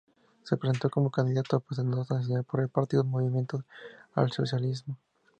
[0.45, 3.63] Se presentó como candidato a Senador Nacional por el Partido del Movimiento
[4.15, 4.97] al Socialismo.